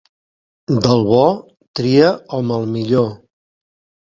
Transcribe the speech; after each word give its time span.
Del 0.85 1.03
bo 1.09 1.25
tria 1.81 2.09
hom 2.39 2.51
el 2.57 2.67
millor. 2.79 3.07